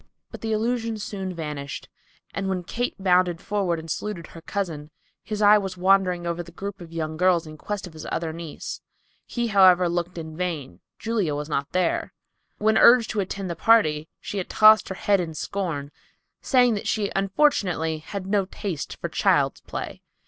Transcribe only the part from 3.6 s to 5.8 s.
and saluted her cousin, his eye was